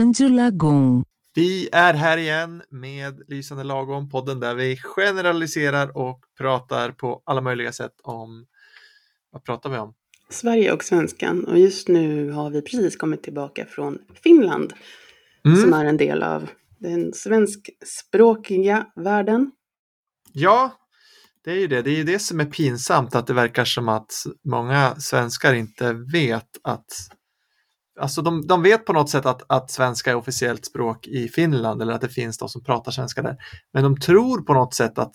[0.00, 1.04] Lysande lagom.
[1.34, 7.40] Vi är här igen med Lysande lagom, podden där vi generaliserar och pratar på alla
[7.40, 8.46] möjliga sätt om,
[9.32, 9.94] vad pratar vi om?
[10.30, 11.44] Sverige och svenskan.
[11.44, 14.72] Och just nu har vi precis kommit tillbaka från Finland.
[15.44, 15.60] Mm.
[15.60, 19.50] Som är en del av den svenskspråkiga världen.
[20.32, 20.72] Ja,
[21.44, 21.82] det är ju det.
[21.82, 24.12] Det är ju det som är pinsamt, att det verkar som att
[24.44, 26.86] många svenskar inte vet att
[28.00, 31.82] Alltså de, de vet på något sätt att, att svenska är officiellt språk i Finland
[31.82, 33.36] eller att det finns de som pratar svenska där.
[33.72, 35.12] Men de tror på något sätt att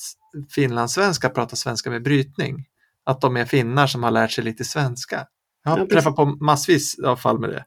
[0.55, 2.65] finlandssvenskar pratar svenska med brytning.
[3.05, 5.27] Att de är finnar som har lärt sig lite svenska.
[5.63, 7.65] Jag har Ja, träffat på massvis av fall med det.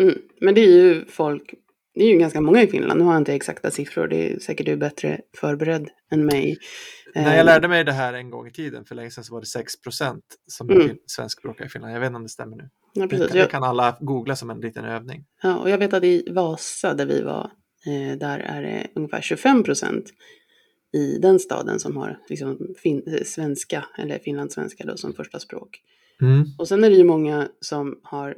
[0.00, 0.18] Mm.
[0.40, 1.54] Men det är ju folk,
[1.94, 3.00] det är ju ganska många i Finland.
[3.00, 6.58] Nu har jag inte exakta siffror, det är säkert du bättre förberedd än mig.
[7.14, 9.34] När jag Eh, lärde mig det här en gång i tiden, för länge sedan, så
[9.34, 10.96] var det 6% som är Mm.
[11.06, 11.94] svenskspråkiga i Finland.
[11.94, 12.68] Jag vet inte om det stämmer nu.
[12.92, 15.24] Ja, Det kan, det kan alla googla som en liten övning.
[15.42, 17.50] ja, och jag vet att i Vasa där vi var,
[17.86, 20.04] eh, där är det ungefär 25 procent
[20.92, 25.80] i den staden som har liksom, fin, svenska, eller finlandssvenska då, som första språk.
[26.20, 26.44] Mm.
[26.58, 28.36] Och sen är det ju många som har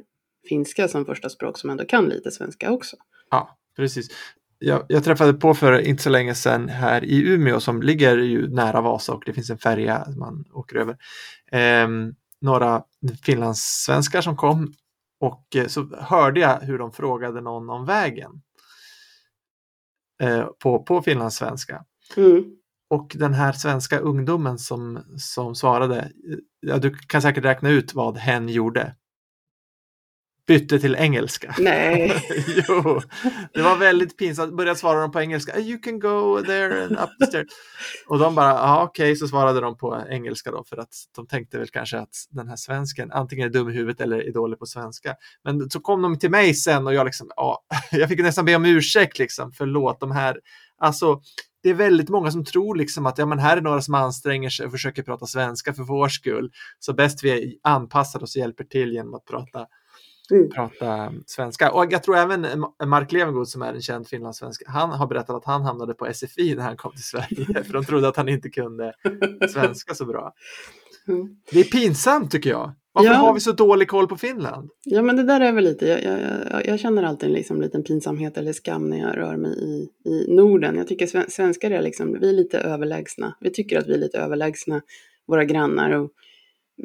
[0.49, 2.95] finska som första språk som ändå kan lite svenska också.
[3.29, 4.07] Ja, precis.
[4.59, 8.49] Jag, jag träffade på för inte så länge sedan här i Umeå som ligger ju
[8.49, 10.97] nära Vasa och det finns en färja man åker över.
[11.51, 12.83] Ehm, några
[13.23, 14.73] finlandssvenskar som kom
[15.19, 18.41] och eh, så hörde jag hur de frågade någon om vägen.
[20.23, 21.85] Eh, på, på finlandssvenska.
[22.17, 22.43] Mm.
[22.89, 27.93] Och den här svenska ungdomen som, som svarade, eh, ja, du kan säkert räkna ut
[27.93, 28.95] vad hen gjorde.
[30.47, 31.55] Bytte till engelska.
[31.59, 32.23] Nej.
[32.67, 33.01] jo,
[33.53, 34.57] det var väldigt pinsamt.
[34.57, 35.59] Började svara dem på engelska.
[35.59, 37.47] You can go there and up the stairs.
[38.07, 41.59] Och de bara, ja okej, så svarade de på engelska då för att de tänkte
[41.59, 44.65] väl kanske att den här svensken antingen är dum i huvudet eller är dålig på
[44.65, 45.15] svenska.
[45.43, 48.55] Men så kom de till mig sen och jag liksom, ja, jag fick nästan be
[48.55, 50.39] om ursäkt liksom, förlåt de här,
[50.77, 51.21] alltså
[51.63, 54.49] det är väldigt många som tror liksom att ja, men här är några som anstränger
[54.49, 56.51] sig och försöker prata svenska för vår skull.
[56.79, 59.65] Så bäst vi anpassar oss och hjälper till genom att prata
[60.31, 60.49] Mm.
[60.49, 61.71] prata svenska.
[61.71, 65.35] Och jag tror även Ma- Mark Levengood som är en känd finlandssvensk, han har berättat
[65.35, 68.29] att han hamnade på SFI när han kom till Sverige för de trodde att han
[68.29, 68.93] inte kunde
[69.49, 70.33] svenska så bra.
[71.07, 71.27] Mm.
[71.51, 72.71] Det är pinsamt tycker jag.
[72.93, 73.15] Varför Ja.
[73.17, 74.69] har vi så dålig koll på Finland?
[74.83, 76.19] Ja men det där är väl lite, jag, jag,
[76.51, 79.89] jag, jag känner alltid liksom en liten pinsamhet eller skam när jag rör mig i,
[80.09, 80.75] i Norden.
[80.77, 83.35] Jag tycker sven- svenskar är liksom, vi är lite överlägsna.
[83.39, 84.81] Vi tycker att vi är lite överlägsna
[85.27, 86.11] våra grannar och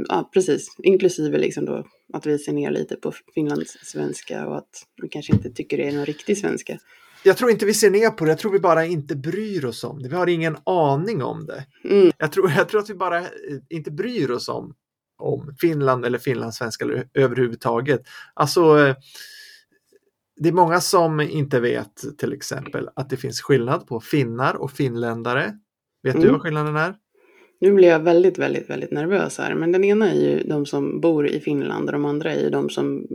[0.09, 4.87] ja precis, inklusive liksom då att vi ser ner lite på Finlands svenska och att
[5.03, 6.79] vi kanske inte tycker det är någon riktig svenska.
[7.25, 9.85] Jag tror inte vi ser ner på det, jag tror vi bara inte bryr oss
[9.85, 10.09] om det.
[10.09, 11.67] Vi har ingen aning om det.
[11.85, 13.27] Mm, Jag tror, jag tror att vi bara eh,
[13.71, 14.75] inte bryr oss om,
[15.19, 18.01] om Finland eller finlandssvenska eller överhuvudtaget.
[18.35, 18.97] Alltså, eh,
[20.37, 24.71] det är många som inte vet till exempel att det finns skillnad på finnar och
[24.73, 25.59] finländare.
[26.03, 26.33] Vet du Mm.
[26.33, 26.95] vad skillnaden är?
[27.63, 29.55] Nu blir jag väldigt, väldigt, väldigt nervös här.
[29.55, 32.51] Men den ena är ju de som bor i Finland och de andra är ju
[32.51, 33.07] de som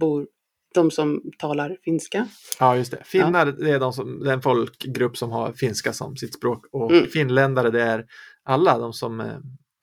[0.00, 0.26] bor,
[0.74, 2.28] de som talar finska.
[2.60, 3.04] Ja, just det.
[3.04, 6.66] Finnar det är de som, det är en folkgrupp som har finska som sitt språk
[6.72, 7.06] och Mm.
[7.06, 8.06] finländare det är
[8.44, 9.26] alla de som eh,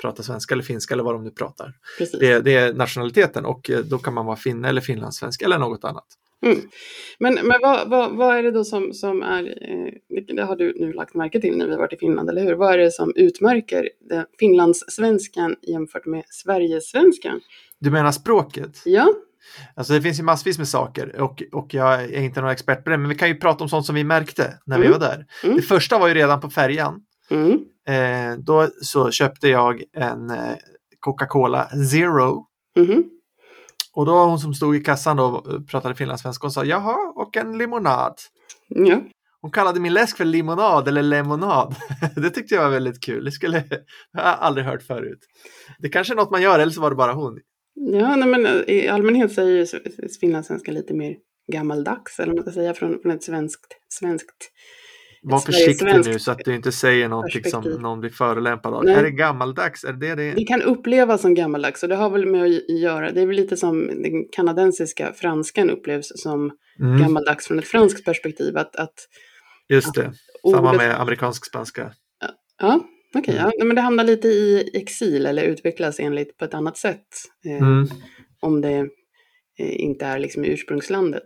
[0.02, 1.74] pratar svenska eller finska eller vad de nu pratar.
[1.98, 2.20] Precis.
[2.20, 5.84] Det, det är nationaliteten och eh, då kan man vara finne eller finlandssvensk eller något
[5.84, 6.08] annat.
[6.46, 6.58] Mm.
[7.20, 10.74] Men, men vad, vad, vad är det då som, som är, eh, det har du
[10.80, 12.54] nu lagt märke till när vi varit i Finland, eller hur?
[12.56, 13.90] Vad är det som utmärker
[14.40, 17.40] finlandssvenskan jämfört med Sverigesvenskan?
[17.80, 18.82] Du menar språket?
[18.86, 19.14] Ja,
[19.76, 22.90] Alltså det finns ju massvis med saker och, och jag är inte någon expert på
[22.90, 25.00] det, men vi kan ju prata om sånt som vi märkte när vi Mm.
[25.00, 25.26] var där.
[25.44, 25.56] Mm.
[25.56, 27.02] Det första var ju redan på färjan.
[27.30, 27.60] mm.
[27.88, 30.56] Eh, då så köpte jag en eh,
[31.00, 32.46] Coca-Cola Zero
[32.78, 33.04] mhm.
[33.96, 37.38] Och då hon som stod i kassan då och pratade finlandssvenska och sa jaha och
[37.38, 38.14] en limonad.
[38.68, 39.02] ja.
[39.42, 41.76] Hon kallade min läsk för limonad eller lemonad.
[42.16, 43.26] det tyckte jag var väldigt kul.
[43.26, 43.58] Det skulle
[44.14, 45.20] har jag aldrig hört förut.
[45.80, 47.40] Det kanske är något man gör eller så var det bara hon.
[47.74, 51.16] ja nej, men eh, i allmänhet så är ju s- finlandssvenska lite mer
[51.52, 54.52] gammaldags, eller vad man ska säga, från, från ett svenskt, svenskt
[55.32, 58.84] Var försiktig nu så att du inte säger någonting som någon blir förolämpad av.
[58.86, 58.94] Nej.
[58.96, 59.84] Är det gammaldags?
[59.84, 60.32] Är det det?
[60.32, 63.36] Det kan upplevas som gammaldags och det har väl med att göra, det är väl
[63.36, 68.58] lite som den kanadensiska franskan upplevs som Mm, gammaldags från ett franskt perspektiv.
[68.58, 68.94] Att, att
[69.70, 70.14] just det.
[70.52, 71.92] Samma ordet- med amerikansk spanska.
[72.62, 72.80] Ja,
[73.16, 73.38] okej.
[73.38, 73.52] Mm.
[73.58, 77.06] ja, men det hamnar lite i exil eller utvecklas enligt på ett annat sätt.
[77.46, 77.88] Eh, Mm.
[78.42, 78.88] Om det
[79.58, 81.26] inte är liksom i ursprungslandet.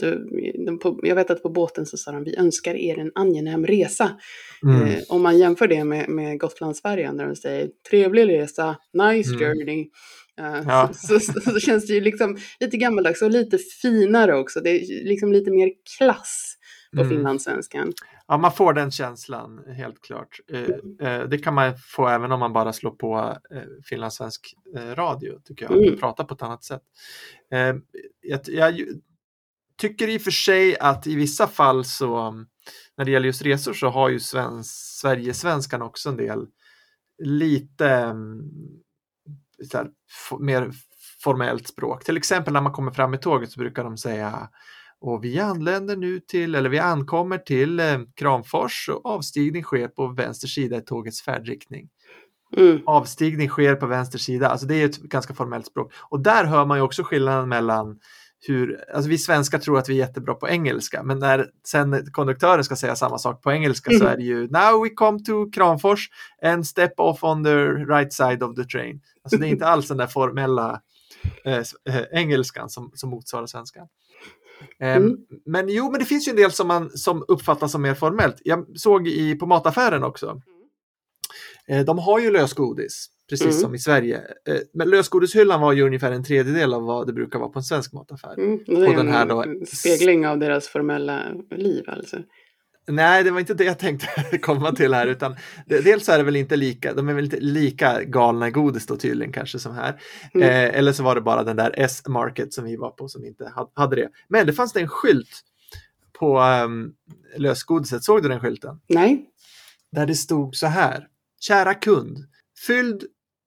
[0.82, 4.12] På, jag vet att på båten så sa de vi önskar er en angenäm resa.
[4.64, 4.82] Mm.
[4.88, 9.40] Eh, om man jämför det med, med Gotlandsfärjan där de säger trevlig resa, nice Mm.
[9.40, 9.88] journey.
[10.68, 10.90] Ja.
[11.08, 14.60] så, så, så känns det ju liksom lite gammaldags och lite finare också.
[14.62, 16.56] Det är liksom lite mer klass
[16.96, 17.10] på Mm.
[17.10, 17.94] finlandssvenskan.
[18.32, 20.40] Ja, man får den känslan helt klart.
[20.52, 25.40] Eh, eh, det kan man få även om man bara slår på eh, finlandssvensk radio,
[25.46, 25.72] tycker jag.
[25.72, 25.88] Mm.
[25.88, 26.00] Mm.
[26.00, 26.82] Pratar på ett annat sätt.
[28.22, 28.86] Jag, jag
[29.78, 32.32] tycker i och för sig att i vissa fall så,
[32.98, 36.48] när det gäller just resor så har ju svensk, Sverigesvenskan också en del
[37.24, 38.16] lite
[39.72, 39.88] så här,
[40.40, 40.72] mer
[41.24, 42.04] formellt språk.
[42.04, 44.50] Till exempel när man kommer fram med tåget så brukar de säga
[45.02, 50.08] och vi anländer nu till, eller vi ankommer till eh, Kramfors och avstigning sker på
[50.08, 51.90] vänster sida i tågets färdriktning.
[52.58, 52.80] Mm.
[52.86, 55.94] Avstigning sker på vänster sida, alltså det är ett ganska formellt språk.
[55.98, 58.00] Och där hör man ju också skillnaden mellan
[58.48, 62.64] hur, alltså vi svenskar tror att vi är jättebra på engelska, men när sen konduktören
[62.64, 64.08] ska säga samma sak på engelska så Mm.
[64.08, 66.10] är det ju Now we come to Kramfors
[66.44, 69.02] and step off on the right side of the train.
[69.24, 70.82] Alltså det är inte alls den där formella
[71.46, 71.58] eh,
[71.90, 73.88] eh, engelskan som, som motsvarar svenskan.
[74.80, 75.18] Eh, Mm.
[75.46, 78.36] Men jo, men det finns ju en del som man som uppfattas som mer formellt.
[78.44, 80.42] Jag såg i, på mataffären också.
[81.68, 83.60] Eh, de har ju lösgodis, precis Mm.
[83.60, 84.18] som i Sverige.
[84.48, 87.64] Eh, men lösgodishyllan var ju ungefär en tredjedel av vad det brukar vara på en
[87.64, 88.40] svensk mataffär.
[88.40, 88.60] Mm.
[88.66, 89.28] Det är den här en
[89.60, 91.24] då- spegling av deras formella
[91.56, 92.18] liv alltså.
[92.92, 96.36] Nej, det var inte det jag tänkte komma till här, utan dels är det väl
[96.36, 100.02] inte lika, de är väl inte lika galna i godis då tydligen kanske som här.
[100.34, 100.50] Mm.
[100.50, 103.50] Eh, eller så var det bara den där S-market som vi var på som inte
[103.56, 104.10] ha- hade det.
[104.28, 105.42] Men det fanns det en skylt
[106.20, 106.94] på um,
[107.38, 108.80] lösgodiset, såg du den skylten?
[108.88, 109.26] Nej.
[109.92, 111.08] Där det stod så här.
[111.42, 112.18] Kära kund,
[112.68, 113.04] fylld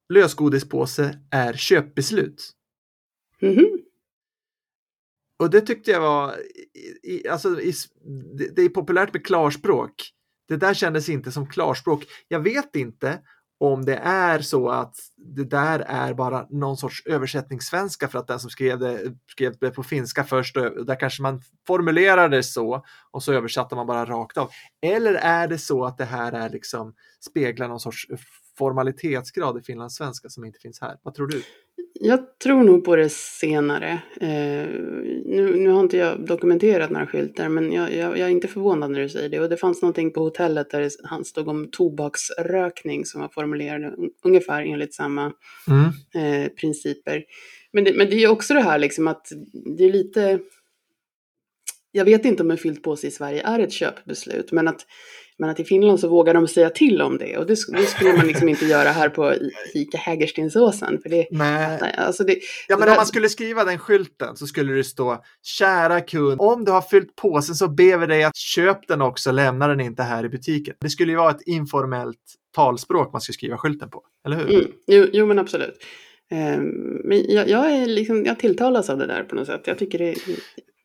[0.08, 2.50] lösgodispåse är köpbeslut.
[3.40, 3.81] Mhm.
[5.42, 6.34] Och det tyckte jag var,
[6.74, 7.72] i, i, alltså, i,
[8.34, 9.94] det, det är populärt med klarspråk.
[10.48, 12.04] Det där kändes inte som klarspråk.
[12.28, 13.18] Jag vet inte
[13.60, 18.40] om det är så att det där är bara någon sorts översättningssvenska för att den
[18.40, 22.84] som skrev det skrev det på finska först och där kanske man formulerar det så
[23.10, 24.50] och så översatte man bara rakt av.
[24.82, 28.06] Eller är det så att det här är liksom speglar någon sorts
[28.58, 30.96] formalitetsgrad i finlandssvenska som inte finns här?
[31.02, 31.42] Vad tror du?
[32.04, 33.90] Jag tror nog på det senare.
[34.20, 34.68] Eh,
[35.24, 38.90] nu, nu har inte jag dokumenterat några skyltar, men jag, jag, jag är inte förvånad
[38.90, 39.40] när du säger det.
[39.40, 44.10] Och det fanns någonting på hotellet där han stod om tobaksrökning som var formulerade un-
[44.24, 45.32] ungefär enligt samma
[45.68, 46.44] Mm.
[46.44, 47.24] eh, principer.
[47.72, 49.26] Men det, men det är också det här liksom att
[49.76, 50.38] det är lite...
[51.92, 54.86] Jag vet inte om en fylld påse i Sverige är ett köpbeslut, men att,
[55.38, 57.36] men att i Finland så vågar de säga till om det.
[57.38, 59.34] Och det, det skulle man liksom inte göra här på
[59.74, 60.98] Ica Hägerstensåsen.
[61.02, 61.78] För det, Nej.
[61.80, 62.38] nej, alltså det,
[62.68, 66.40] Ja, men där- om man skulle skriva den skylten så skulle det stå Kära kund,
[66.40, 69.80] om du har fyllt påsen så ber vi dig att köp den också, lämna den
[69.80, 70.74] inte här i butiken.
[70.80, 72.18] Det skulle ju vara ett informellt
[72.54, 74.54] talspråk man skulle skriva skylten på, eller hur?
[74.54, 75.74] Mm, jo, jo, men absolut.
[76.30, 76.64] Ehm,
[77.04, 79.62] men jag, jag, är liksom, jag tilltalas av det där på något sätt.
[79.64, 80.14] Jag tycker det,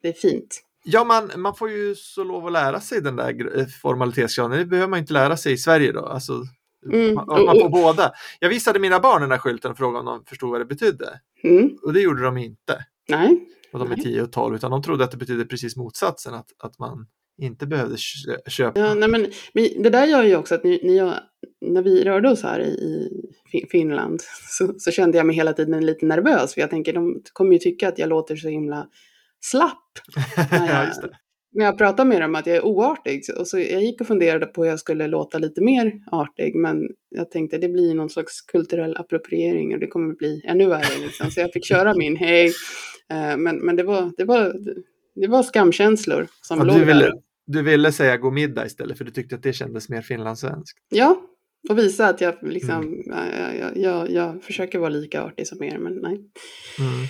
[0.02, 0.62] det är fint.
[0.90, 4.58] Ja, man, man får ju så lov att lära sig den där gr- formalitetsgraden.
[4.60, 6.06] Det behöver man inte lära sig i Sverige då.
[6.06, 6.44] Alltså,
[6.94, 8.12] Mm, man, och- man får och- båda.
[8.40, 11.20] Jag visade mina barn den där skylten och frågade om de förstod vad det betydde.
[11.44, 12.86] Mm, Och det gjorde de inte.
[13.10, 14.04] nej, Och de är Nej.
[14.06, 16.34] 10 och 12, utan de trodde att det betydde precis motsatsen.
[16.34, 17.08] Att, att man
[17.42, 18.80] inte behövde kö- köpa.
[18.80, 21.14] ja, nej men, men det där gör ju också att ni, ni, jag-
[21.62, 23.10] när vi rörde oss här i, i
[23.52, 26.54] Fin- Finland så, så kände jag mig hela tiden lite nervös.
[26.54, 28.88] För jag tänker, de kommer ju tycka att jag låter så himla
[29.52, 29.78] slapp
[30.52, 31.12] när ja, jag,
[31.54, 33.22] när jag pratar med dem, att jag är oartig.
[33.38, 36.88] Och så jag gick och funderade på hur jag skulle låta lite mer artig, men
[37.10, 41.00] jag tänkte det blir någon slags kulturell appropriering och det kommer bli ännu värre.
[41.06, 41.32] Liksom.
[41.32, 42.46] Så jag fick köra min hej.
[43.10, 44.54] Eh, Men, men det, var, det, var,
[45.16, 46.94] det var skamkänslor som Ja, låg du, där.
[46.94, 47.12] ville,
[47.48, 50.78] du ville säga god middag istället för du tyckte att det kändes mer finlandssvenskt.
[50.90, 51.22] Ja,
[51.70, 53.04] och visa att jag liksom, Mm.
[53.40, 56.14] jag, jag, jag, jag försöker vara lika artig som er, men nej.
[56.80, 57.08] Mm.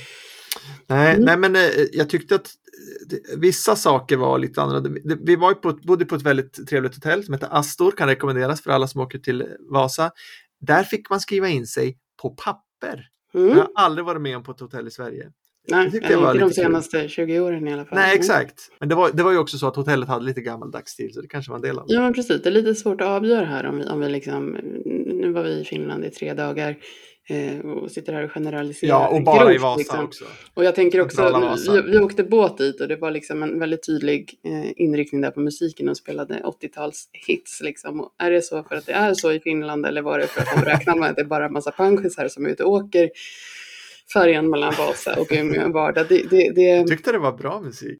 [0.87, 1.25] Nej, Mm.
[1.25, 1.61] nej, men eh,
[1.93, 5.15] jag tyckte att eh, det, vissa saker var lite annorlunda.
[5.23, 8.61] Vi var på, ett- bodde på ett väldigt trevligt hotell som heter Astor, kan rekommenderas
[8.61, 10.11] för alla som åker till Vasa.
[10.61, 13.07] Där fick man skriva in sig på papper.
[13.33, 13.47] Mm.
[13.49, 15.31] Jag har aldrig varit med om på ett hotell i Sverige.
[15.69, 16.53] nej, det inte de lite kul.
[16.53, 17.97] senaste 20 åren i alla fall.
[17.97, 18.19] Nej, Mm.
[18.19, 18.71] exakt.
[18.79, 21.21] Men det var, det var ju också så att hotellet hade lite gammaldags stil, så
[21.21, 21.93] det kanske var en del av det.
[21.93, 22.41] Ja, men precis.
[22.43, 24.57] Det är lite svårt att avgöra här om vi, om vi liksom,
[25.05, 26.77] nu var vi i Finland i tre dagar
[27.63, 28.89] och sitter här och generaliserar.
[28.89, 30.05] Ja, och bara i grovt, Vasa liksom.
[30.05, 30.25] också.
[30.53, 33.85] Och jag tänker också, vi, vi åkte båt dit och det var liksom en väldigt
[33.85, 38.01] tydlig eh, inriktning där på musiken och spelade 80-tals hits liksom.
[38.01, 40.41] Och är det så för att det är så i Finland eller var det för
[40.41, 42.71] att de räknar med att det är bara en massa panschisar som är ute och
[42.71, 43.09] åker
[44.13, 46.05] färjan mellan Vasa och Umeå en vardag?
[46.09, 47.99] Det, det, det, Jag tyckte det var bra musik.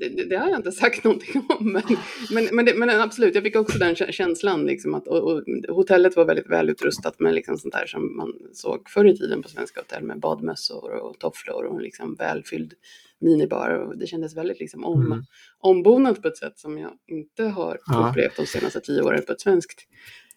[0.00, 1.72] Det, det, det, har jag inte sagt någonting om.
[1.72, 1.82] Men,
[2.30, 4.66] men, men, det, men absolut, jag fick också den känslan.
[4.66, 8.88] Liksom att, och, och, hotellet var väldigt välutrustat med liksom sånt där som man såg
[8.88, 12.74] förr i tiden på svenska hotell med badmössor och tofflor och liksom välfylld
[13.20, 13.70] minibar.
[13.70, 15.24] Och det kändes väldigt liksom om, mm.
[15.58, 18.08] ombonat på ett sätt som jag inte har ja.
[18.10, 19.86] upplevt de senaste tio åren på ett svenskt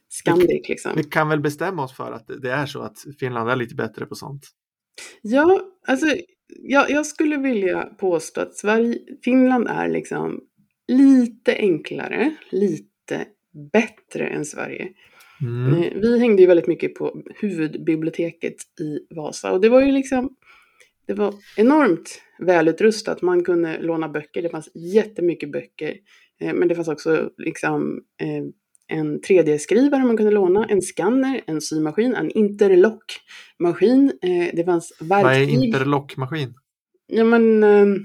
[0.10, 0.70] Scandic.
[0.70, 0.92] Liksom.
[0.96, 4.06] Vi kan väl bestämma oss för att det är så att Finland är lite bättre
[4.06, 4.50] på sånt.
[5.22, 6.06] Ja, alltså
[6.48, 10.44] jag, jag skulle vilja påstå att Sverige, Finland är liksom
[10.88, 13.26] lite enklare, lite
[13.72, 14.90] bättre än Sverige.
[15.42, 15.74] Mm.
[15.74, 20.36] Eh, vi hängde ju väldigt mycket på huvudbiblioteket i Vasa och det var ju liksom
[21.08, 23.22] det var enormt välutrustat.
[23.22, 25.98] Man kunde låna böcker, det fanns jättemycket böcker.
[26.42, 28.44] Eh, men det fanns också liksom eh,
[28.88, 34.12] en 3D-skrivare man kunde låna, en skanner, en symaskin, en interlockmaskin.
[34.22, 35.24] Eh, det fanns verktyg.
[35.24, 36.54] Vad är interlockmaskin?
[37.08, 37.96] Ja men ehm,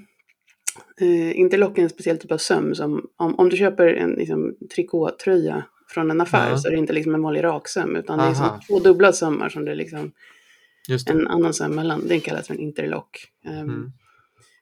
[1.00, 4.54] eh, interlock är en speciell typ av söm som om, om du köper en liksom,
[4.74, 6.58] trikåtröja från en affär ja.
[6.58, 8.28] så är det inte liksom en vanlig raksöm utan Aha.
[8.28, 10.12] det är som två dubbla sömmar som det är liksom
[11.06, 12.08] en annan söm mellan.
[12.08, 13.26] Den kallas för en interlock.
[13.46, 13.92] Um, mm.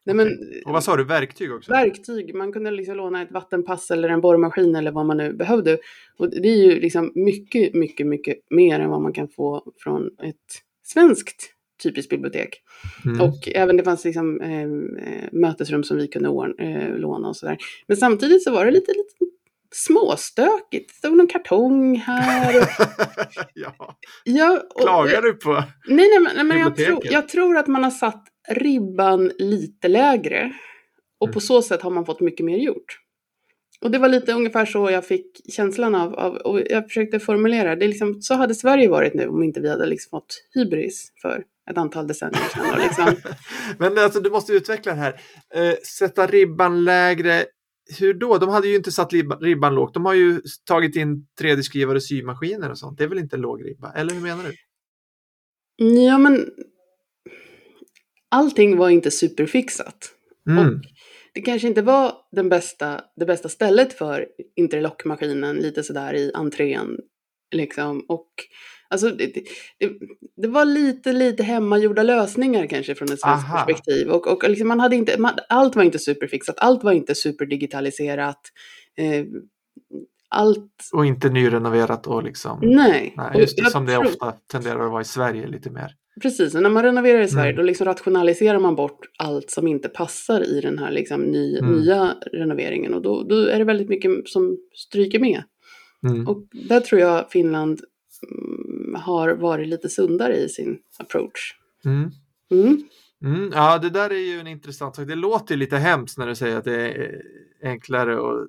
[0.08, 1.72] Nej, men, och vad sa du, verktyg också?
[1.72, 5.78] Verktyg, man kunde liksom låna ett vattenpass eller en borrmaskin eller vad man nu behövde.
[6.18, 10.06] Och det är ju liksom mycket, mycket, mycket mer än vad man kan få från
[10.06, 12.62] ett svenskt typiskt bibliotek.
[13.04, 13.20] Mm.
[13.20, 14.68] Och även det fanns liksom eh,
[15.32, 17.56] mötesrum som vi kunde ordna, eh, låna och sådär.
[17.86, 19.34] Men samtidigt så var det lite, lite
[19.74, 20.88] småstökigt.
[20.88, 22.60] Det stod någon kartong här.
[22.60, 22.68] Och...
[23.54, 23.98] ja.
[24.24, 25.64] ja och, Klagar du på Nej,
[26.08, 30.52] nej, men, men jag, tror, jag tror att man har satt ribban lite lägre.
[31.20, 31.34] Och mm.
[31.34, 32.98] på så sätt har man fått mycket mer gjort.
[33.80, 37.76] Och det var lite ungefär så jag fick känslan av, av och jag försökte formulera
[37.76, 37.86] det.
[37.86, 41.78] Liksom, så hade Sverige varit nu om inte vi hade liksom fått hybris för ett
[41.78, 42.80] antal decennier sedan.
[42.82, 43.32] Liksom.
[43.78, 45.20] Men alltså, du måste utveckla det här.
[45.54, 47.44] Eh, sätta ribban lägre.
[47.98, 48.38] Hur då?
[48.38, 49.94] De hade ju inte satt ribban lågt.
[49.94, 52.98] De har ju tagit in 3D-skrivare och symaskiner och sånt.
[52.98, 53.92] Det är väl inte låg ribba?
[53.92, 54.54] Eller hur menar du?
[55.84, 56.50] Ja, men
[58.28, 60.10] allting var inte superfixat.
[60.48, 60.66] Mm.
[60.66, 60.74] Och
[61.34, 66.96] det kanske inte var den bästa, det bästa stället för interlockmaskinen lite sådär i entrén.
[67.54, 68.04] Liksom.
[68.08, 68.28] Och
[68.88, 69.92] alltså, det, det,
[70.36, 73.64] det, var lite, lite hemmagjorda lösningar kanske från ett svenskt Aha.
[73.64, 74.08] perspektiv.
[74.08, 78.40] Och, och liksom man hade inte, man, allt var inte superfixat, allt var inte superdigitaliserat.
[78.96, 79.24] Eh,
[80.28, 80.90] allt...
[80.92, 82.58] Och inte nyrenoverat och liksom...
[82.62, 83.14] Nej.
[83.16, 85.94] Nej just det, som det ofta tenderar att vara i Sverige lite mer.
[86.22, 87.56] Precis, och när man renoverar i Sverige mm.
[87.56, 91.72] då liksom rationaliserar man bort allt som inte passar i den här liksom ny, mm.
[91.72, 95.42] nya renoveringen och då, då, är det väldigt mycket som stryker med.
[96.08, 96.28] Mm.
[96.28, 97.80] Och där tror jag Finland
[98.30, 101.54] mm, har varit lite sundare i sin approach.
[101.84, 102.10] Mm.
[103.24, 103.52] Mm.
[103.54, 105.06] Ja, det där är ju en intressant sak.
[105.06, 107.22] Det låter lite hemskt när du säger att det är
[107.62, 108.48] enklare och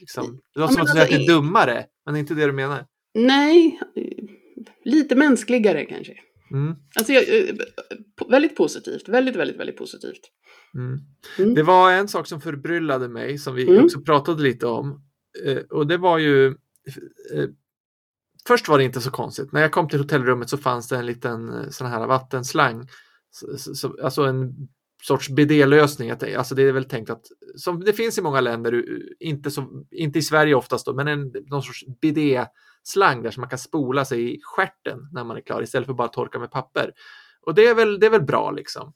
[0.00, 2.34] liksom, det låter som att du säger att det är dummare, men det är inte
[2.34, 2.86] det du menar.
[3.14, 3.80] Nej,
[4.84, 6.14] lite mänskligare kanske.
[6.50, 6.74] Mm.
[6.96, 7.54] Alltså, jag, eh,
[8.28, 10.20] väldigt positivt, väldigt, väldigt, väldigt positivt.
[10.74, 10.98] Mm.
[11.38, 11.54] Mm.
[11.54, 13.84] Det var en sak som förbryllade mig som vi mm.
[13.84, 15.02] också pratade lite om.
[15.44, 16.46] Eh, och det var ju
[17.34, 17.48] eh,
[18.46, 19.52] Först var det inte så konstigt.
[19.52, 22.88] När jag kom till hotellrummet så fanns det en liten sån här vattenslang.
[23.30, 24.68] Så, så, alltså en
[25.02, 26.10] sorts bidélösning.
[26.10, 27.22] Alltså det är väl tänkt att,
[27.56, 28.84] som det finns i många länder,
[29.20, 32.46] inte, så, inte i Sverige oftast då, men en, någon sorts bidé
[32.82, 35.94] slang där som man kan spola sig i skärten när man är klar istället för
[35.94, 36.92] bara torka med papper.
[37.46, 38.92] Och det är väl, det är väl bra liksom.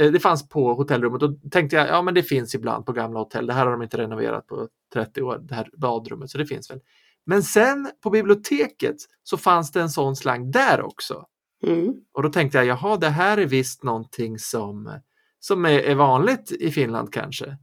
[0.00, 2.92] Eh, det fanns på hotellrummet och då tänkte jag, ja men det finns ibland på
[2.92, 3.46] gamla hotell.
[3.46, 6.70] Det här har de inte renoverat på 30 år, det här badrummet, så det finns
[6.70, 6.80] väl.
[7.26, 11.24] Men sen på biblioteket så fanns det en sån slang där också.
[11.62, 11.94] Mm.
[12.12, 15.00] Och då tänkte jag, jaha, det här är visst någonting som,
[15.40, 17.56] som är, är vanligt i Finland kanske.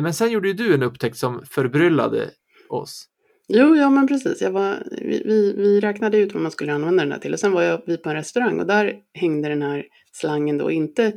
[0.00, 2.30] Men sen gjorde ju du en upptäckt som förbryllade
[2.68, 3.08] oss.
[3.48, 4.42] Jo, ja men precis.
[4.42, 7.40] Jag var, vi, vi, vi räknade ut vad man skulle använda den här till och
[7.40, 11.12] sen var jag vi på en restaurang och där hängde den här slangen då inte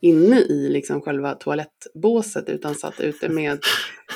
[0.00, 3.58] inne i liksom själva toalettbåset utan satt ute med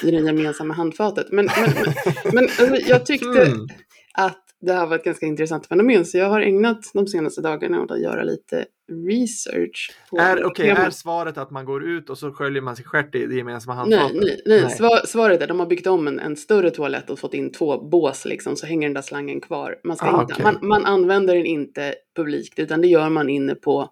[0.02, 1.26] i det gemensamma handfatet.
[1.31, 3.69] Men, men, men, men alltså, jag tyckte mm.
[4.14, 7.83] att det här var ett ganska intressant fenomen så jag har ägnat de senaste dagarna
[7.83, 8.64] åt att göra lite
[9.09, 9.90] research.
[10.19, 13.26] Är, okay, är svaret att man går ut och så sköljer man sig stjärt i
[13.26, 14.16] det gemensamma handfatet?
[14.16, 14.71] Nej, nej, nej.
[14.71, 17.52] Svar, svaret är att de har byggt om en, en, större toalett och fått in
[17.52, 19.76] två bås liksom, så hänger den där slangen kvar.
[19.85, 20.45] Man, ska ah, inte, okay.
[20.45, 23.90] man, man, använder den inte publikt utan det gör man inne på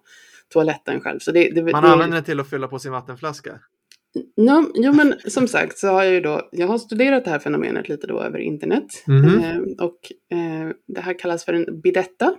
[0.53, 1.19] toaletten själv.
[1.19, 3.59] Så det, det, man det, använder den till att fylla på sin vattenflaska?
[4.37, 7.39] No, jo, men som sagt så har jag ju då, jag har studerat det här
[7.39, 9.03] fenomenet lite då över internet.
[9.07, 9.39] Mhm.
[9.43, 12.33] Eh, och eh, det här kallas för en bidetta,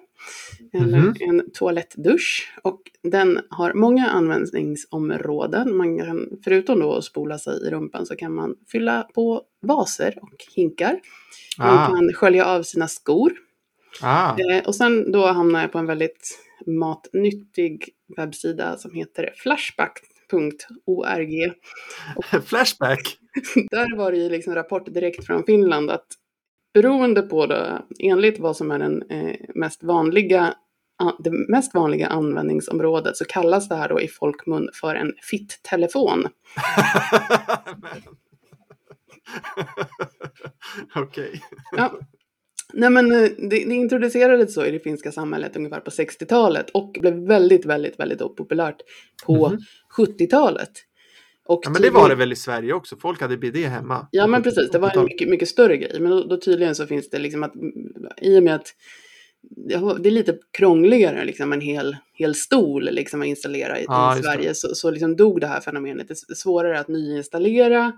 [0.75, 1.15] eller Mhm.
[1.21, 2.53] en toalettdusch.
[2.63, 5.77] Och den har många användningsområden.
[5.77, 10.19] Man kan, förutom då att spola sig i rumpan så kan man fylla på vaser
[10.23, 11.01] och hinkar.
[11.59, 13.33] Man Ah, kan skölja av sina skor.
[14.03, 14.37] ah.
[14.39, 19.31] Eh, och sen då hamnar jag på en väldigt matnyttig webbsida som heter
[20.33, 21.53] flashback.org.
[22.47, 23.19] Flashback.
[23.71, 26.07] Där var det ju liksom rapport direkt från Finland att
[26.75, 30.55] beroende på det, enligt vad som är den eh, mest vanliga
[31.19, 36.29] det mest vanliga användningsområdet så kallas det här då i folkmun för en fitt-telefon.
[40.95, 41.43] Okej.
[41.77, 41.99] Ja.
[42.73, 46.97] Nej men eh, det, det introducerades så i det finska samhället ungefär på 60-talet och
[47.01, 48.83] blev väldigt, väldigt, väldigt då populärt
[49.27, 49.59] på Mhm.
[49.97, 50.71] 70-talet.
[51.45, 52.97] Och Ja, men det var det väl i Sverige också?
[52.97, 54.09] Folk hade bidé hemma.
[54.11, 56.01] Ja men precis, det var en mycket, mycket större grej.
[56.01, 57.53] Men då, då tydligen så finns det liksom att
[58.21, 58.75] i och med att
[59.99, 64.23] det är lite krångligare liksom en hel, hel stol liksom att installera i, det.
[64.23, 66.09] Sverige så, så liksom dog det här fenomenet.
[66.09, 67.93] Det är svårare att nyinstallera.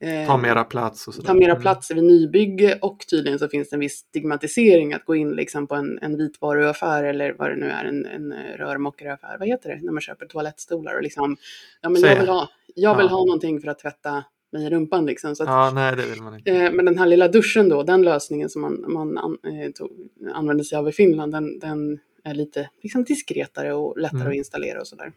[0.00, 1.26] Eh, Ta mera plats och sådär.
[1.26, 1.62] ta mera Mm.
[1.62, 5.66] plats vid nybygge och tydligen så finns det en viss stigmatisering att gå in liksom
[5.66, 9.36] på en, en vitvaruaffär eller vad det nu är, en, en eh, rörmokaraffär.
[9.38, 11.36] Vad heter det när man köper toalettstolar och liksom,
[11.82, 13.16] ja men jag vill ha, jag vill Ja.
[13.16, 15.36] ha någonting för att tvätta mig i rumpan liksom.
[15.36, 16.50] Så att, Ja, nej det vill man inte.
[16.50, 19.90] eh, men den här lilla duschen då, den lösningen som man, man an, eh, tog,
[20.34, 24.30] använde sig av i Finland, den, den är lite liksom diskretare och lättare Mm.
[24.30, 25.12] att installera och sådär.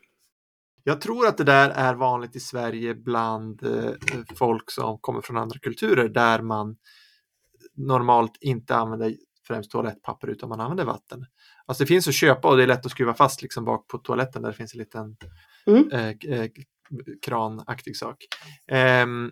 [0.84, 3.92] Jag tror att det där är vanligt i Sverige bland eh,
[4.36, 6.76] folk som kommer från andra kulturer där man
[7.76, 9.16] normalt inte använder
[9.48, 11.26] främst toalettpapper utan man använder vatten.
[11.66, 13.98] Alltså det finns att köpa och det är lätt att skruva fast liksom bak på
[13.98, 15.18] toaletten där det finns en liten
[15.66, 15.92] Mm.
[15.92, 16.50] eh, eh,
[17.26, 18.18] kranaktig sak.
[18.68, 19.32] Ehm,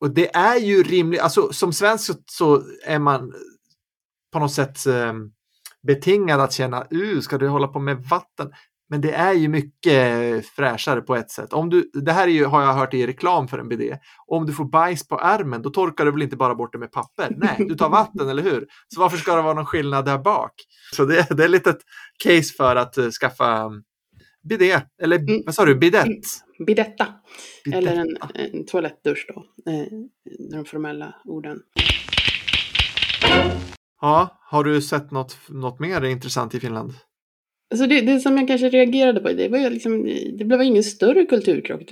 [0.00, 3.32] och det är ju rimligt, alltså som svensk så, så är man
[4.32, 5.32] på något sätt ehm,
[5.82, 8.52] betingad att känna, uh, ska du hålla på med vatten?
[8.90, 11.52] Men det är ju mycket fräschare på ett sätt.
[11.52, 13.98] Om du, det här är ju, har jag hört i reklam för en bidé.
[14.26, 16.92] Om du får bajs på armen, då torkar du väl inte bara bort det med
[16.92, 17.34] papper?
[17.36, 18.66] Nej, du tar vatten, eller hur?
[18.94, 20.52] Så varför ska det vara någon skillnad där bak?
[20.96, 21.80] Så det, det är lite ett
[22.24, 23.82] case för att eh, skaffa um,
[24.48, 25.42] bidé, eller Mm.
[25.46, 26.06] vad sa du, bidett?
[26.66, 27.06] Bidetta.
[27.64, 27.78] Bidett.
[27.82, 29.86] Eller en, en toalettdusch då, eh,
[30.52, 31.58] de formella orden.
[34.00, 36.92] Ja, har du sett något, något mer intressant i Finland?
[37.70, 40.04] Alltså det, det som jag kanske reagerade på, det var liksom,
[40.38, 41.82] det blev ingen större kulturkrock.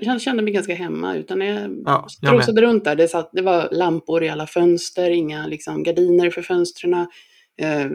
[0.00, 2.96] Jag kände- mig ganska hemma, utan jag Ja, strosade runt där.
[2.96, 6.94] Det, satt, det var lampor i alla fönster, inga liksom, gardiner för fönstren.
[6.94, 7.86] Eh,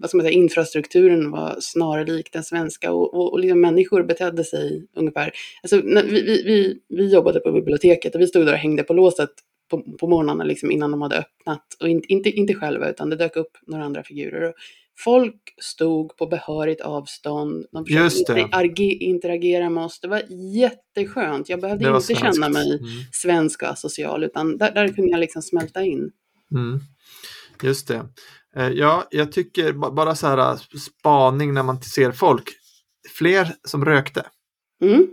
[0.00, 4.44] vad ska man säga, infrastrukturen var snarlik den svenska och, och, och liksom människor betedde
[4.44, 5.32] sig ungefär.
[5.62, 9.30] Alltså, vi, vi, vi jobbade på biblioteket och vi stod där och hängde på låset
[9.70, 11.62] på, på morgnarna liksom innan de hade öppnat.
[11.80, 14.52] Och in, inte, inte själva, utan det dök upp några andra figurer.
[14.98, 17.66] Folk stod på behörigt avstånd.
[17.72, 18.32] De försökte
[18.82, 20.00] interagera med oss.
[20.00, 20.22] Det var
[20.54, 21.48] jätteskönt.
[21.48, 22.52] Jag behövde inte känna svenskt.
[22.54, 22.88] mig Mm.
[23.12, 26.10] svensk och asocial, utan där, där kunde jag liksom smälta in.
[26.54, 26.80] Mm.
[27.62, 28.06] Just det.
[28.56, 32.44] Eh, Ja, jag tycker ba- bara så här eh, spaning när man ser folk.
[33.18, 34.26] Fler som rökte
[34.82, 35.06] Mm.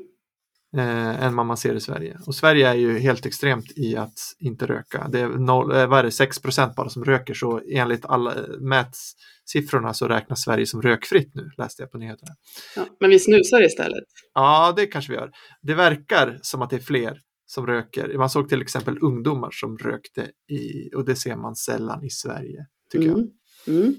[0.78, 2.20] Eh, än vad man ser i Sverige.
[2.28, 5.08] Och Sverige är ju helt extremt i att inte röka.
[5.12, 7.34] Det är, noll, eh, vad är det, 6% bara som röker.
[7.34, 12.32] Så enligt alla eh, mätsiffrorna så räknas Sverige som rökfritt nu, läste jag på nyheterna.
[12.76, 14.04] Ja, men vi snusar istället.
[14.34, 15.32] Ja, det kanske vi gör.
[15.62, 18.18] Det verkar som att det är fler som röker.
[18.18, 22.66] Man såg till exempel ungdomar som rökte i, och det ser man sällan i Sverige,
[22.92, 23.28] tycker jag.
[23.68, 23.96] Mm.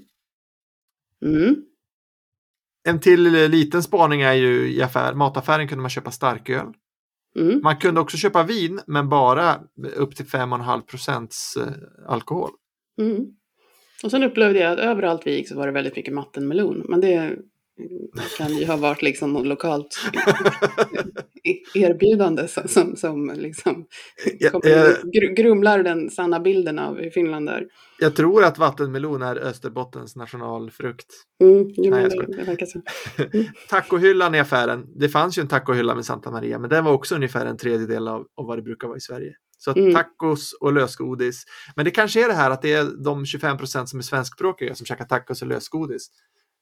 [1.25, 1.55] Mm.
[2.87, 6.73] En till eh, liten spaning är ju i affär, mataffären kunde man köpa starköl.
[7.39, 7.61] Mm.
[7.63, 9.59] Man kunde också köpa vin, men bara
[9.95, 12.49] upp till 5,5 procents eh, alkohol.
[13.01, 13.25] Mm.
[14.03, 16.85] Och sen upplevde jag att överallt vi gick så var det väldigt mycket mattenmelon.
[16.89, 17.35] Men det
[18.37, 19.97] kan ju ha varit liksom lokalt
[21.43, 23.85] e- erbjudande som, som, som liksom
[24.39, 27.63] Jag, grumlar den sanna bilden av hur Finland är.
[27.99, 31.05] jag tror att vattenmelon är Österbottens nationalfrukt.
[31.41, 32.81] Mm, jo, Nej, det, det verkar så.
[33.69, 37.15] Tacohyllan i affären, det fanns ju en tacohylla med Santa Maria, men den var också
[37.15, 39.33] ungefär en tredjedel av, av vad det brukar vara i Sverige.
[39.57, 39.93] Så Mm.
[39.93, 41.43] tacos och lösgodis.
[41.75, 44.75] Men det kanske är det här att det är de 25 procent som är svenskspråkiga
[44.75, 46.07] som käkar tacos och lösgodis.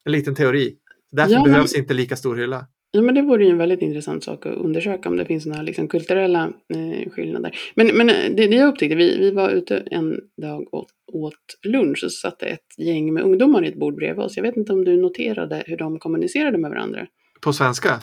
[0.05, 0.75] En liten teori.
[1.13, 2.65] Därför Ja, men- behövs inte lika stor hylla.
[2.91, 5.61] Ja, men det vore ju en väldigt intressant sak att undersöka om det finns några
[5.61, 7.55] liksom, kulturella eh, skillnader.
[7.75, 11.33] Men, men eh, det, det jag upptäckte, vi, vi var ute en dag och åt
[11.65, 14.35] lunch och så satt ett gäng med ungdomar i ett bord bredvid oss.
[14.37, 17.07] Jag vet inte om du noterade hur de kommunicerade med varandra.
[17.41, 17.99] På svenska?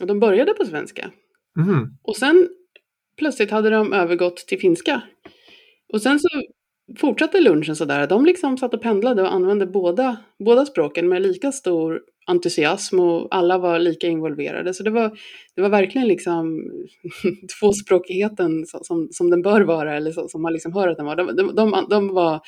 [0.00, 1.10] Och de började på svenska.
[1.58, 1.98] Mhm.
[2.02, 2.48] Och sen
[3.18, 5.02] plötsligt hade de övergått till finska.
[5.92, 6.28] Och sen så
[6.98, 8.06] fortsatte lunchen sådär.
[8.06, 13.28] De liksom satt och pendlade och använde båda, båda språken med lika stor entusiasm och
[13.30, 14.74] alla var lika involverade.
[14.74, 15.18] Så det var,
[15.54, 16.70] det var verkligen liksom
[17.60, 21.16] tvåspråkigheten som, som, den bör vara eller som, som man liksom hör att den var.
[21.16, 22.40] De, de, de, de var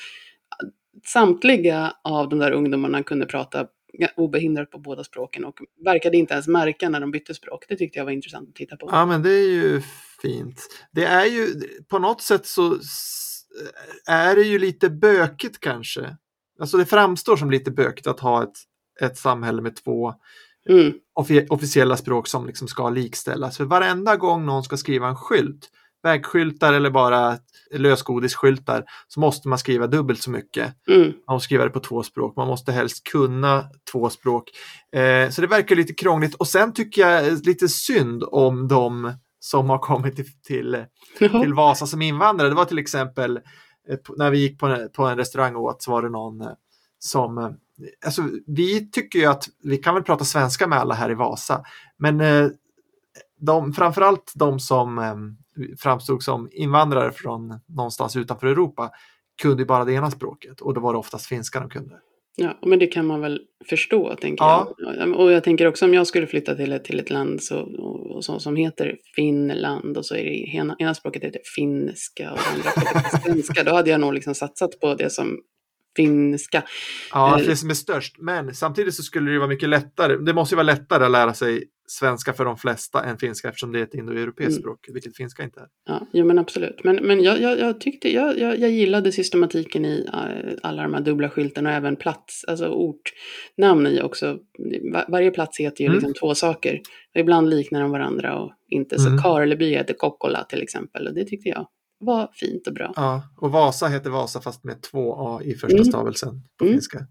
[1.05, 3.67] samtliga av de där ungdomarna kunde prata
[4.15, 7.65] obehindrat på båda språken och verkade inte ens märka när de bytte språk.
[7.69, 8.89] Det tyckte jag var intressant att titta på.
[8.91, 9.81] Ja, men det är ju
[10.21, 10.61] fint.
[10.91, 11.47] Det är ju
[11.89, 12.77] på något sätt så
[14.07, 16.17] är det ju lite bökigt kanske.
[16.59, 18.57] Alltså det framstår som lite bökigt att ha ett,
[19.01, 20.13] ett samhälle med två
[20.69, 20.93] Mm.
[21.19, 23.57] offi- officiella språk som liksom ska likställas.
[23.57, 25.69] För varenda gång någon ska skriva en skylt,
[26.03, 27.37] vägskyltar eller bara
[27.99, 30.73] lösgodisskyltar, så måste man skriva dubbelt så mycket.
[30.89, 31.01] Mm.
[31.27, 32.35] Man måste skriva det på två språk.
[32.35, 34.49] Man måste helst kunna två språk.
[34.95, 36.35] Eh, så det verkar lite krångligt.
[36.35, 40.85] Och sen tycker jag lite synd om de som har kommit till, till,
[41.19, 42.49] till Vasa som invandrare.
[42.49, 43.37] Det var till exempel
[43.89, 46.41] eh, när vi gick på en, på en restaurang och åt så var det någon
[46.41, 46.47] eh,
[47.05, 47.49] som eh,
[48.05, 51.63] Alltså, vi tycker ju att vi kan väl prata svenska med alla här i Vasa,
[51.97, 52.47] men eh,
[53.39, 55.15] de, framförallt de som eh,
[55.79, 58.91] framstod som invandrare från någonstans utanför Europa
[59.41, 61.95] kunde ju bara det ena språket och då var det oftast finska de kunde.
[62.37, 64.73] Ja, men det kan man väl förstå, tänker Ja.
[64.77, 65.15] jag.
[65.15, 68.15] Och jag tänker också om jag skulle flytta till ett, till ett land så, och,
[68.15, 72.39] och så, som heter Finland och så är det ena, ena språket heter finska och
[72.53, 75.39] andra språket svenska, då hade jag nog liksom satsat på det som
[75.95, 76.63] finska.
[77.11, 77.47] Ja, Eh.
[77.47, 78.15] det som är störst.
[78.19, 80.15] Men samtidigt så skulle det ju vara mycket lättare.
[80.17, 83.71] Det måste ju vara lättare att lära sig svenska för de flesta än finska eftersom
[83.71, 84.61] det är ett indoeuropeiskt Mm.
[84.61, 85.67] språk, vilket finska inte är.
[85.85, 86.83] Ja, jo men absolut.
[86.83, 90.93] Men, men jag, jag, jag tyckte, jag, jag, jag gillade systematiken i eh, alla de
[90.93, 94.37] här dubbla skyltarna och även plats, alltså ortnamn i också.
[94.93, 95.95] Var, varje plats heter ju Mm.
[95.95, 96.81] liksom två saker.
[97.15, 98.99] Och ibland liknar de varandra och inte.
[98.99, 99.21] Så Mm.
[99.21, 101.67] Karleby heter Kokkola till exempel och det tyckte jag
[101.99, 102.93] var fint och bra.
[102.95, 105.85] Ja, och Vasa heter Vasa fast med två A i första Mm.
[105.85, 106.73] stavelsen på Mm.
[106.75, 107.07] finska.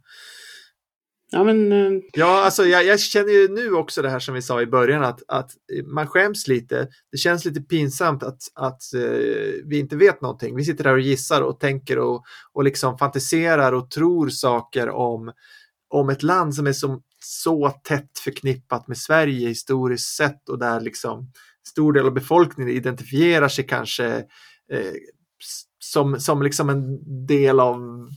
[1.30, 4.42] Ja men, eh, Ja, alltså jag, jag känner ju nu också det här som vi
[4.42, 5.50] sa i början att, att
[5.84, 6.88] man skäms lite.
[7.12, 10.56] Det känns lite pinsamt att, att eh, vi inte vet någonting.
[10.56, 15.32] Vi sitter där och gissar och tänker och, och liksom fantiserar och tror saker om,
[15.88, 20.80] om ett land som är så, så tätt förknippat med Sverige historiskt sett och där
[20.80, 21.30] liksom
[21.68, 24.24] stor del av befolkningen identifierar sig kanske
[25.78, 28.08] som, som liksom en del av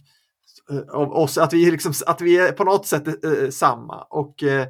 [0.71, 4.01] eh, av oss, att vi, liksom, att vi är på något sätt eh, samma.
[4.09, 4.67] Och eh,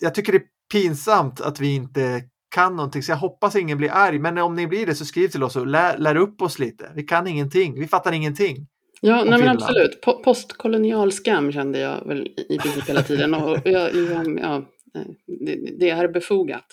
[0.00, 2.22] jag tycker det är pinsamt att vi inte
[2.54, 4.18] kan någonting, så jag hoppas ingen blir arg.
[4.18, 6.92] Men om ni blir det så skriv till oss och lär, lär upp oss lite.
[6.94, 8.66] Vi kan ingenting, vi fattar ingenting.
[9.00, 10.04] ja nej, men absolut.
[10.04, 13.34] Po- postkolonial skam kände jag väl i princip hela tiden.
[13.34, 14.56] Och, jag, jag, ja,
[14.94, 16.64] eh, det, det är befogat.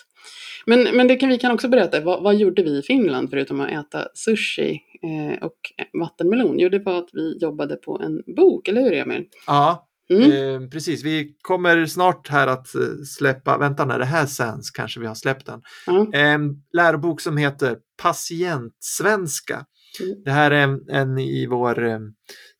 [0.66, 3.60] Men, men det kan, vi kan också berätta, vad, vad gjorde vi i Finland förutom
[3.60, 5.58] att äta sushi eh, och
[6.00, 6.58] vattenmelon?
[6.58, 9.24] Jo, det var att vi jobbade på en bok, eller hur Emil?
[9.46, 10.62] Ja, Mm.
[10.62, 11.04] eh, precis.
[11.04, 12.80] Vi kommer snart här att eh,
[13.16, 15.60] släppa, vänta när det här sänds kanske vi har släppt den.
[15.86, 16.10] Ja.
[16.12, 19.64] En lärobok som heter Patientsvenska.
[20.00, 20.22] Mm.
[20.24, 21.98] Det här är en, en i vår eh,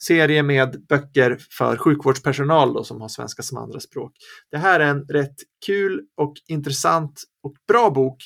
[0.02, 4.12] serie med böcker för sjukvårdspersonal då, som har svenska som andraspråk.
[4.50, 8.16] Det här är en rätt kul och intressant och bra bok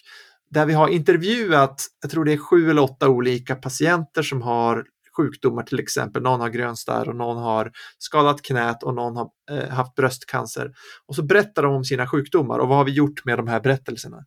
[0.51, 4.85] där vi har intervjuat, jag tror det är sju eller åtta olika patienter som har
[5.17, 6.23] sjukdomar till exempel.
[6.23, 10.73] Någon har grönstarr och någon har skadat knät och någon har eh, haft bröstcancer.
[11.07, 13.61] Och så berättar de om sina sjukdomar och vad har vi gjort med de här
[13.61, 14.25] berättelserna?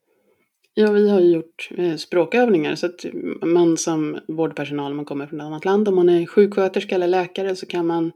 [0.74, 3.06] Ja, vi har gjort eh, språkövningar så att
[3.42, 7.08] man som vårdpersonal, om man kommer från ett annat land, om man är sjuksköterska eller
[7.08, 8.12] läkare så kan man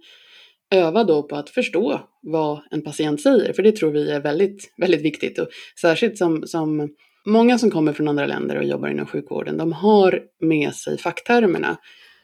[0.71, 4.73] öva då på att förstå vad en patient säger, för det tror vi är väldigt,
[4.77, 5.39] väldigt viktigt.
[5.39, 5.47] Och
[5.82, 6.89] särskilt som, som
[7.25, 11.77] många som kommer från andra länder och jobbar inom sjukvården, de har med sig facktermerna.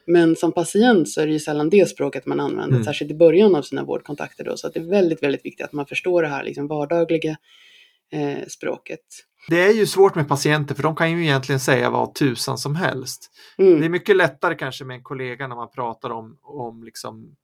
[0.07, 2.83] Men som patient så är det ju sällan det språket man använder, Mm.
[2.83, 4.43] särskilt i början av sina vårdkontakter.
[4.43, 7.37] Då, så att det är väldigt, väldigt viktigt att man förstår det här liksom vardagliga
[8.11, 9.01] eh, språket.
[9.49, 12.75] Det är ju svårt med patienter för de kan ju egentligen säga vad tusan som
[12.75, 13.31] helst.
[13.57, 13.79] Mm.
[13.79, 17.35] Det är mycket lättare kanske med en kollega när man pratar om, om liksom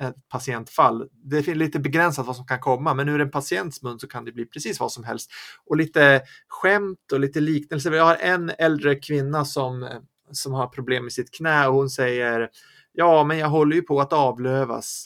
[0.00, 1.08] ett patientfall.
[1.12, 4.24] Det är lite begränsat vad som kan komma, men ur en patients mun så kan
[4.24, 5.30] det bli precis vad som helst.
[5.66, 7.92] Och lite skämt och lite liknelser.
[7.92, 9.88] Jag har en äldre kvinna som,
[10.30, 12.48] som har problem med sitt knä och hon säger
[12.92, 15.04] Ja, men jag håller ju på att avlövas.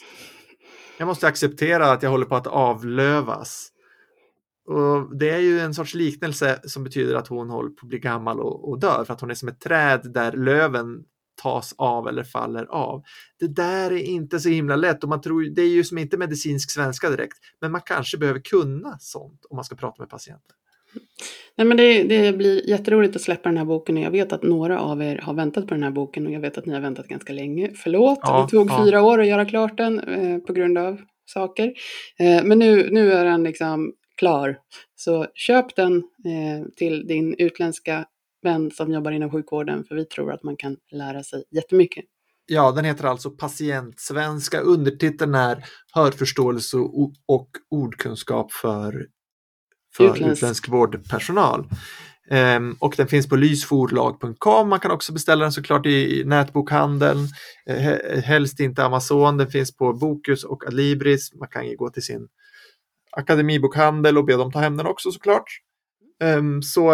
[0.97, 3.71] Jag måste acceptera att jag håller på att avlövas.
[4.67, 7.99] Och det är ju en sorts liknelse som betyder att hon håller på att bli
[7.99, 11.03] gammal och, och dör för att hon är som ett träd där löven
[11.43, 13.03] tas av eller faller av.
[13.39, 16.17] Det där är inte så himla lätt och man tror det är ju som inte
[16.17, 20.55] medicinsk svenska direkt, men man kanske behöver kunna sånt om man ska prata med patienter.
[21.57, 24.43] Nej, men det, det blir jätteroligt att släppa den här boken och jag vet att
[24.43, 26.81] några av er har väntat på den här boken och jag vet att ni har
[26.81, 27.71] väntat ganska länge.
[27.75, 28.85] Förlåt, Ja, det tog ja.
[28.85, 31.73] fyra år att göra klart den eh, på grund av saker.
[32.19, 34.57] Eh, men nu, nu är den liksom klar.
[34.95, 38.05] Så köp den eh, till din utländska
[38.41, 42.05] vän som jobbar inom sjukvården för vi tror att man kan lära sig jättemycket.
[42.45, 44.59] Ja, den heter alltså Patientsvenska.
[44.59, 49.07] Undertiteln är Hörförståelse och, och ordkunskap för,
[49.95, 50.37] för Utländsk.
[50.37, 51.69] utländsk vårdpersonal.
[52.29, 54.69] Ehm, och den finns på lysforlag.com.
[54.69, 57.19] Man kan också beställa den såklart i nätbokhandeln.
[57.65, 59.37] Eh, he- helst inte Amazon.
[59.37, 61.33] Den finns på Bokus och Adlibris.
[61.33, 62.27] Man kan gå till sin
[63.11, 65.45] akademibokhandel och be dem ta hem den också såklart.
[66.23, 66.91] Ehm, så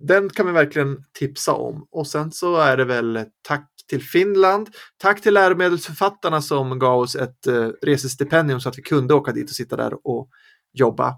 [0.00, 1.86] den kan vi verkligen tipsa om.
[1.90, 4.68] Och sen så är det väl tack till Finland.
[4.96, 9.44] Tack till läromedelsförfattarna som gav oss ett eh, resestipendium så att vi kunde åka dit
[9.44, 10.28] och sitta där och
[10.72, 11.14] jobba.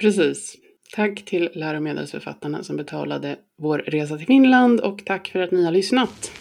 [0.00, 0.56] Precis.
[0.94, 5.72] Tack till läromedelsförfattarna som betalade vår resa till Finland och tack för att ni har
[5.72, 6.32] lyssnat.